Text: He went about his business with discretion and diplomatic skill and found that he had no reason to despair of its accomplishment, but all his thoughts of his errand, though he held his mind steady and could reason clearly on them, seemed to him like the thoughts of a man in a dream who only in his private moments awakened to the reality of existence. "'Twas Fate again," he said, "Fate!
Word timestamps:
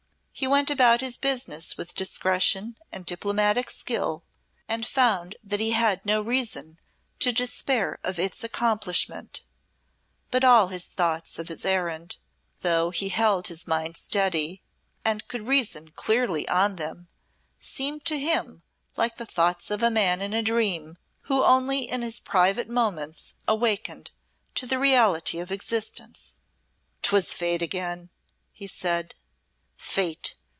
He 0.33 0.47
went 0.47 0.71
about 0.71 1.01
his 1.01 1.17
business 1.17 1.77
with 1.77 1.93
discretion 1.93 2.75
and 2.91 3.05
diplomatic 3.05 3.69
skill 3.69 4.23
and 4.67 4.87
found 4.87 5.35
that 5.43 5.59
he 5.59 5.69
had 5.71 6.03
no 6.03 6.19
reason 6.19 6.79
to 7.19 7.31
despair 7.31 7.99
of 8.03 8.17
its 8.17 8.43
accomplishment, 8.43 9.43
but 10.31 10.43
all 10.43 10.69
his 10.69 10.87
thoughts 10.87 11.37
of 11.37 11.47
his 11.47 11.63
errand, 11.63 12.17
though 12.61 12.89
he 12.89 13.09
held 13.09 13.49
his 13.49 13.67
mind 13.67 13.95
steady 13.95 14.63
and 15.05 15.27
could 15.27 15.45
reason 15.47 15.91
clearly 15.91 16.49
on 16.49 16.77
them, 16.77 17.07
seemed 17.59 18.03
to 18.05 18.17
him 18.17 18.63
like 18.95 19.17
the 19.17 19.27
thoughts 19.27 19.69
of 19.69 19.83
a 19.83 19.91
man 19.91 20.23
in 20.23 20.33
a 20.33 20.41
dream 20.41 20.97
who 21.23 21.43
only 21.43 21.81
in 21.83 22.01
his 22.01 22.19
private 22.19 22.69
moments 22.69 23.35
awakened 23.47 24.09
to 24.55 24.65
the 24.65 24.79
reality 24.79 25.37
of 25.37 25.51
existence. 25.51 26.39
"'Twas 27.03 27.31
Fate 27.31 27.61
again," 27.61 28.09
he 28.51 28.65
said, 28.65 29.13
"Fate! 29.83 30.35